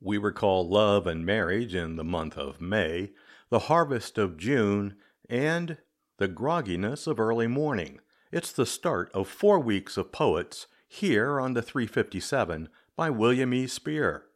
We 0.00 0.16
recall 0.16 0.68
love 0.68 1.08
and 1.08 1.26
marriage 1.26 1.74
in 1.74 1.96
the 1.96 2.04
month 2.04 2.38
of 2.38 2.60
May, 2.60 3.10
the 3.50 3.58
harvest 3.58 4.16
of 4.16 4.36
June, 4.36 4.94
and 5.28 5.78
the 6.18 6.28
grogginess 6.28 7.08
of 7.08 7.18
early 7.18 7.48
morning. 7.48 7.98
It's 8.30 8.52
the 8.52 8.64
start 8.64 9.10
of 9.12 9.26
four 9.26 9.58
weeks 9.58 9.96
of 9.96 10.12
poets 10.12 10.68
here 10.86 11.40
on 11.40 11.54
the 11.54 11.62
357 11.62 12.68
by 12.94 13.10
William 13.10 13.52
E. 13.52 13.66
Spear. 13.66 14.26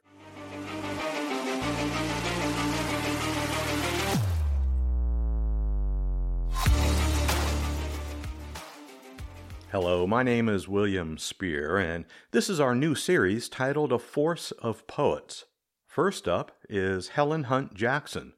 Hello, 9.70 10.08
my 10.08 10.24
name 10.24 10.48
is 10.48 10.66
William 10.66 11.16
Spear, 11.16 11.78
and 11.78 12.04
this 12.32 12.50
is 12.50 12.58
our 12.58 12.74
new 12.74 12.96
series 12.96 13.48
titled 13.48 13.92
A 13.92 13.98
Force 14.00 14.50
of 14.50 14.84
Poets. 14.88 15.44
First 15.92 16.26
up 16.26 16.52
is 16.70 17.08
Helen 17.08 17.44
Hunt 17.44 17.74
Jackson. 17.74 18.32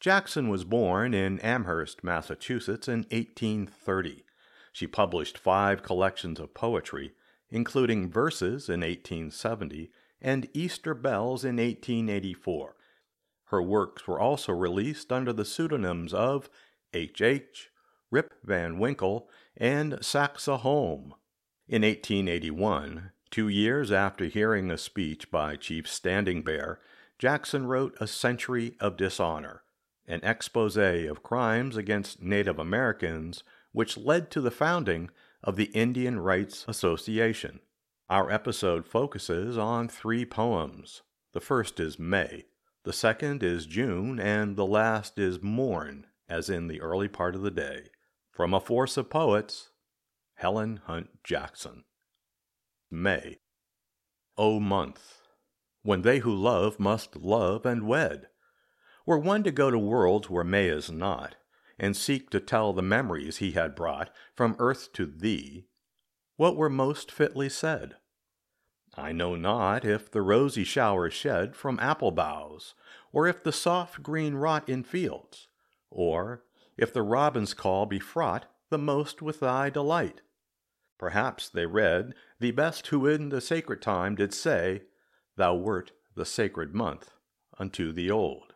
Jackson 0.00 0.48
was 0.48 0.64
born 0.64 1.12
in 1.12 1.38
Amherst, 1.40 2.02
Massachusetts 2.02 2.88
in 2.88 3.00
1830. 3.10 4.24
She 4.72 4.86
published 4.86 5.36
five 5.36 5.82
collections 5.82 6.40
of 6.40 6.54
poetry, 6.54 7.12
including 7.50 8.10
verses 8.10 8.70
in 8.70 8.80
1870 8.80 9.90
and 10.22 10.48
Easter 10.54 10.94
Bells 10.94 11.44
in 11.44 11.56
1884. 11.56 12.74
Her 13.48 13.62
works 13.62 14.08
were 14.08 14.18
also 14.18 14.54
released 14.54 15.12
under 15.12 15.34
the 15.34 15.44
pseudonyms 15.44 16.14
of 16.14 16.48
H. 16.94 17.20
H., 17.20 17.68
Rip 18.10 18.32
Van 18.42 18.78
Winkle, 18.78 19.28
and 19.58 19.98
Saxe 20.00 20.46
Holm. 20.46 21.12
In 21.68 21.82
1881, 21.82 23.10
two 23.30 23.48
years 23.48 23.92
after 23.92 24.24
hearing 24.24 24.70
a 24.70 24.78
speech 24.78 25.30
by 25.30 25.56
Chief 25.56 25.86
Standing 25.86 26.40
Bear, 26.40 26.80
Jackson 27.18 27.66
wrote 27.66 27.96
A 28.00 28.06
Century 28.06 28.76
of 28.80 28.96
Dishonor, 28.96 29.62
an 30.06 30.20
expose 30.22 30.76
of 30.76 31.22
crimes 31.22 31.76
against 31.76 32.22
Native 32.22 32.58
Americans 32.58 33.42
which 33.72 33.96
led 33.96 34.30
to 34.30 34.40
the 34.40 34.50
founding 34.50 35.10
of 35.42 35.56
the 35.56 35.64
Indian 35.66 36.20
Rights 36.20 36.64
Association. 36.68 37.60
Our 38.08 38.30
episode 38.30 38.86
focuses 38.86 39.58
on 39.58 39.88
three 39.88 40.24
poems. 40.24 41.02
The 41.32 41.40
first 41.40 41.80
is 41.80 41.98
May, 41.98 42.44
the 42.84 42.92
second 42.92 43.42
is 43.42 43.64
June, 43.64 44.20
and 44.20 44.56
the 44.56 44.66
last 44.66 45.18
is 45.18 45.42
Morn, 45.42 46.06
as 46.28 46.50
in 46.50 46.68
the 46.68 46.82
early 46.82 47.08
part 47.08 47.34
of 47.34 47.40
the 47.40 47.50
day. 47.50 47.88
From 48.30 48.52
a 48.52 48.60
force 48.60 48.96
of 48.98 49.08
poets, 49.08 49.70
Helen 50.34 50.80
Hunt 50.84 51.08
Jackson. 51.24 51.84
May. 52.90 53.38
O 54.36 54.60
month, 54.60 55.22
when 55.84 56.02
they 56.02 56.18
who 56.18 56.34
love 56.34 56.80
must 56.80 57.14
love 57.14 57.64
and 57.64 57.86
wed. 57.86 58.26
Were 59.06 59.18
one 59.18 59.44
to 59.44 59.52
go 59.52 59.70
to 59.70 59.78
worlds 59.78 60.28
where 60.28 60.42
May 60.42 60.66
is 60.66 60.90
not, 60.90 61.36
and 61.78 61.96
seek 61.96 62.30
to 62.30 62.40
tell 62.40 62.72
the 62.72 62.82
memories 62.82 63.36
he 63.36 63.52
had 63.52 63.76
brought 63.76 64.10
from 64.34 64.56
earth 64.58 64.92
to 64.94 65.06
thee, 65.06 65.66
what 66.36 66.56
were 66.56 66.70
most 66.70 67.12
fitly 67.12 67.48
said? 67.48 67.96
I 68.96 69.12
know 69.12 69.36
not 69.36 69.84
if 69.84 70.10
the 70.10 70.22
rosy 70.22 70.64
shower 70.64 71.10
shed 71.10 71.54
from 71.54 71.78
apple 71.80 72.10
boughs, 72.10 72.74
or 73.12 73.28
if 73.28 73.42
the 73.42 73.52
soft 73.52 74.02
green 74.02 74.34
rot 74.34 74.68
in 74.68 74.84
fields, 74.84 75.48
or 75.90 76.44
if 76.76 76.92
the 76.92 77.02
robin's 77.02 77.54
call 77.54 77.86
be 77.86 77.98
fraught 77.98 78.46
the 78.70 78.78
most 78.78 79.20
with 79.20 79.40
thy 79.40 79.68
delight. 79.68 80.22
Perhaps 80.98 81.50
they 81.50 81.66
read 81.66 82.14
the 82.40 82.52
best 82.52 82.86
who 82.88 83.06
in 83.06 83.28
the 83.28 83.40
sacred 83.40 83.82
time 83.82 84.14
did 84.14 84.32
say, 84.32 84.82
Thou 85.36 85.54
wert 85.54 85.92
the 86.14 86.24
sacred 86.24 86.74
month 86.74 87.10
unto 87.58 87.92
the 87.92 88.10
old. 88.10 88.54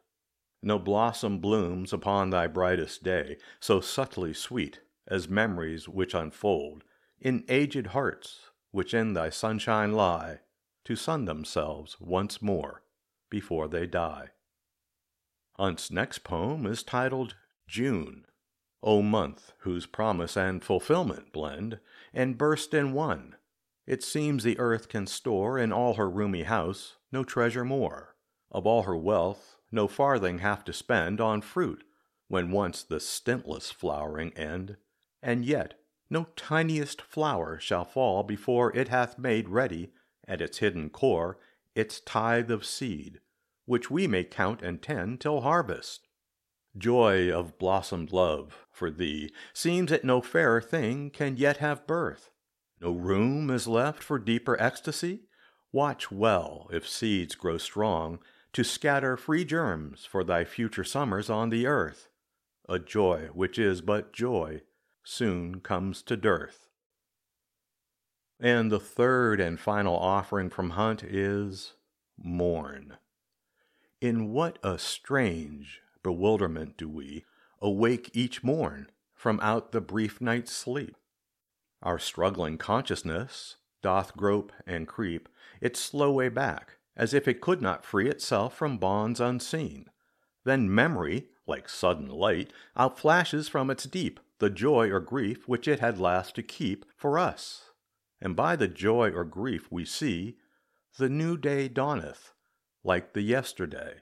No 0.62 0.78
blossom 0.78 1.38
blooms 1.38 1.92
upon 1.92 2.30
thy 2.30 2.46
brightest 2.46 3.02
day 3.02 3.38
so 3.60 3.80
subtly 3.80 4.34
sweet 4.34 4.80
as 5.06 5.28
memories 5.28 5.88
which 5.88 6.14
unfold 6.14 6.84
in 7.20 7.44
aged 7.48 7.88
hearts 7.88 8.50
which 8.70 8.94
in 8.94 9.14
thy 9.14 9.30
sunshine 9.30 9.92
lie 9.92 10.40
to 10.84 10.96
sun 10.96 11.24
themselves 11.24 11.96
once 12.00 12.42
more 12.42 12.82
before 13.30 13.68
they 13.68 13.86
die. 13.86 14.30
Hunt's 15.58 15.90
next 15.90 16.20
poem 16.20 16.66
is 16.66 16.82
titled 16.82 17.34
June, 17.66 18.24
O 18.82 19.02
month 19.02 19.52
whose 19.58 19.86
promise 19.86 20.36
and 20.36 20.62
fulfillment 20.62 21.32
blend 21.32 21.80
and 22.14 22.38
burst 22.38 22.72
in 22.72 22.92
one. 22.92 23.36
It 23.88 24.02
seems 24.02 24.44
the 24.44 24.58
earth 24.58 24.90
can 24.90 25.06
store 25.06 25.58
in 25.58 25.72
all 25.72 25.94
her 25.94 26.10
roomy 26.10 26.42
house 26.42 26.96
no 27.10 27.24
treasure 27.24 27.64
more. 27.64 28.16
Of 28.50 28.66
all 28.66 28.82
her 28.82 28.94
wealth, 28.94 29.56
no 29.72 29.88
farthing 29.88 30.40
have 30.40 30.62
to 30.64 30.74
spend 30.74 31.22
on 31.22 31.40
fruit, 31.40 31.82
when 32.26 32.50
once 32.50 32.82
the 32.82 33.00
stintless 33.00 33.70
flowering 33.70 34.34
end. 34.34 34.76
And 35.22 35.42
yet 35.42 35.80
no 36.10 36.24
tiniest 36.36 37.00
flower 37.00 37.58
shall 37.58 37.86
fall 37.86 38.24
before 38.24 38.76
it 38.76 38.88
hath 38.88 39.18
made 39.18 39.48
ready, 39.48 39.94
at 40.26 40.42
its 40.42 40.58
hidden 40.58 40.90
core, 40.90 41.38
its 41.74 41.98
tithe 41.98 42.50
of 42.50 42.66
seed, 42.66 43.20
which 43.64 43.90
we 43.90 44.06
may 44.06 44.22
count 44.22 44.60
and 44.60 44.82
tend 44.82 45.22
till 45.22 45.40
harvest. 45.40 46.08
Joy 46.76 47.32
of 47.32 47.58
blossomed 47.58 48.12
love 48.12 48.66
for 48.70 48.90
thee 48.90 49.32
seems 49.54 49.90
that 49.90 50.04
no 50.04 50.20
fairer 50.20 50.60
thing 50.60 51.08
can 51.08 51.38
yet 51.38 51.56
have 51.56 51.86
birth. 51.86 52.28
No 52.80 52.92
room 52.92 53.50
is 53.50 53.66
left 53.66 54.02
for 54.02 54.18
deeper 54.18 54.60
ecstasy. 54.60 55.24
Watch 55.72 56.10
well 56.10 56.68
if 56.72 56.88
seeds 56.88 57.34
grow 57.34 57.58
strong 57.58 58.20
to 58.52 58.64
scatter 58.64 59.16
free 59.16 59.44
germs 59.44 60.04
for 60.04 60.24
thy 60.24 60.44
future 60.44 60.84
summers 60.84 61.28
on 61.28 61.50
the 61.50 61.66
earth. 61.66 62.08
A 62.68 62.78
joy 62.78 63.28
which 63.32 63.58
is 63.58 63.80
but 63.80 64.12
joy 64.12 64.62
soon 65.02 65.60
comes 65.60 66.02
to 66.02 66.16
dearth. 66.16 66.68
And 68.40 68.70
the 68.70 68.80
third 68.80 69.40
and 69.40 69.58
final 69.58 69.96
offering 69.96 70.48
from 70.48 70.70
Hunt 70.70 71.02
is 71.02 71.74
Morn. 72.16 72.96
In 74.00 74.32
what 74.32 74.58
a 74.62 74.78
strange, 74.78 75.80
bewilderment 76.04 76.76
do 76.76 76.88
we 76.88 77.24
awake 77.60 78.10
each 78.14 78.44
morn 78.44 78.90
from 79.14 79.40
out 79.40 79.72
the 79.72 79.80
brief 79.80 80.20
night's 80.20 80.52
sleep. 80.52 80.96
Our 81.82 81.98
struggling 81.98 82.58
consciousness 82.58 83.56
doth 83.82 84.16
grope 84.16 84.52
and 84.66 84.88
creep 84.88 85.28
its 85.60 85.80
slow 85.80 86.12
way 86.12 86.28
back, 86.28 86.78
as 86.96 87.14
if 87.14 87.28
it 87.28 87.40
could 87.40 87.62
not 87.62 87.84
free 87.84 88.08
itself 88.08 88.56
from 88.56 88.78
bonds 88.78 89.20
unseen. 89.20 89.88
Then 90.44 90.74
memory, 90.74 91.28
like 91.46 91.68
sudden 91.68 92.08
light, 92.08 92.52
outflashes 92.76 93.48
from 93.48 93.70
its 93.70 93.84
deep 93.84 94.20
the 94.38 94.50
joy 94.50 94.90
or 94.90 95.00
grief 95.00 95.48
which 95.48 95.68
it 95.68 95.80
had 95.80 95.98
last 95.98 96.34
to 96.36 96.42
keep 96.42 96.84
for 96.96 97.18
us. 97.18 97.70
And 98.20 98.34
by 98.34 98.56
the 98.56 98.68
joy 98.68 99.10
or 99.10 99.24
grief 99.24 99.70
we 99.70 99.84
see, 99.84 100.36
the 100.98 101.08
new 101.08 101.36
day 101.36 101.68
dawneth, 101.68 102.32
like 102.82 103.12
the 103.12 103.22
yesterday. 103.22 104.00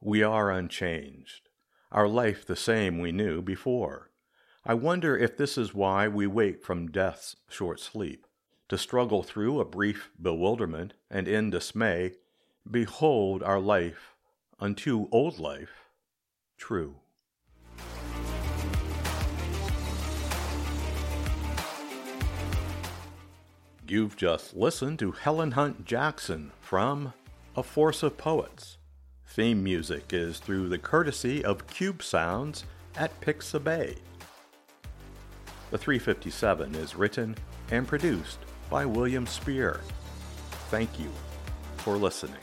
We 0.00 0.22
are 0.22 0.50
unchanged, 0.50 1.48
our 1.90 2.06
life 2.06 2.46
the 2.46 2.56
same 2.56 2.98
we 3.00 3.10
knew 3.10 3.42
before. 3.42 4.11
I 4.64 4.74
wonder 4.74 5.16
if 5.16 5.36
this 5.36 5.58
is 5.58 5.74
why 5.74 6.06
we 6.06 6.28
wake 6.28 6.62
from 6.62 6.92
death's 6.92 7.34
short 7.48 7.80
sleep, 7.80 8.28
to 8.68 8.78
struggle 8.78 9.24
through 9.24 9.58
a 9.58 9.64
brief 9.64 10.12
bewilderment 10.20 10.94
and 11.10 11.26
in 11.26 11.50
dismay 11.50 12.12
behold 12.70 13.42
our 13.42 13.58
life 13.58 14.14
unto 14.60 15.08
old 15.10 15.40
life 15.40 15.88
true. 16.56 16.94
You've 23.88 24.16
just 24.16 24.54
listened 24.54 25.00
to 25.00 25.10
Helen 25.10 25.50
Hunt 25.50 25.84
Jackson 25.84 26.52
from 26.60 27.14
A 27.56 27.64
Force 27.64 28.04
of 28.04 28.16
Poets. 28.16 28.78
Theme 29.26 29.64
music 29.64 30.12
is 30.12 30.38
through 30.38 30.68
the 30.68 30.78
courtesy 30.78 31.44
of 31.44 31.66
Cube 31.66 32.00
Sounds 32.00 32.64
at 32.94 33.20
Pixabay. 33.20 33.96
The 35.72 35.78
357 35.78 36.74
is 36.74 36.94
written 36.94 37.34
and 37.70 37.88
produced 37.88 38.40
by 38.68 38.84
William 38.84 39.26
Spear. 39.26 39.80
Thank 40.68 41.00
you 41.00 41.10
for 41.78 41.96
listening. 41.96 42.36